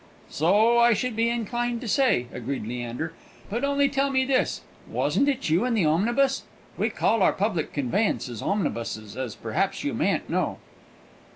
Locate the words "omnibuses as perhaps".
8.41-9.83